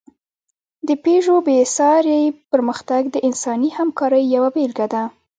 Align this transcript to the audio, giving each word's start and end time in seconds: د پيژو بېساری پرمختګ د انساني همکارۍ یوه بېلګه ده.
د 0.87 0.89
پيژو 1.03 1.35
بېساری 1.47 2.21
پرمختګ 2.51 3.01
د 3.09 3.15
انساني 3.27 3.69
همکارۍ 3.79 4.23
یوه 4.35 4.49
بېلګه 4.55 4.87
ده. 4.93 5.03